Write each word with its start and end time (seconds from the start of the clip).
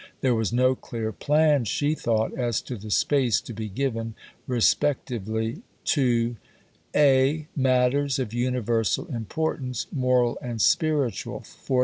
There 0.21 0.33
was 0.33 0.51
no 0.51 0.73
clear 0.73 1.11
plan, 1.11 1.65
she 1.65 1.93
thought, 1.93 2.35
as 2.35 2.59
to 2.63 2.75
the 2.75 2.89
space 2.89 3.39
to 3.41 3.53
be 3.53 3.69
given, 3.69 4.15
respectively, 4.47 5.61
to: 5.93 6.37
(a) 6.95 7.45
Matters 7.55 8.17
of 8.17 8.33
universal 8.33 9.05
importance, 9.05 9.85
moral 9.91 10.39
and 10.41 10.59
spiritual 10.59 11.41
(_e. 11.41 11.55